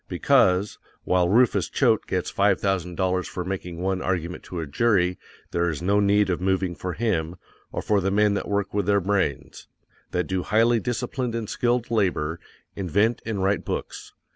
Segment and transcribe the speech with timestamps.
[0.09, 5.19] BECAUSE, WHILE RUFUS CHOATE GETS FIVE THOUSAND DOLLARS FOR MAKING ONE ARGUMENT TO A JURY,
[5.51, 7.35] there is no need of moving for him,
[7.71, 9.67] or for the men that work with their brains_,
[10.09, 12.39] that do highly disciplined and skilled labor,
[12.75, 14.13] invent, and write books.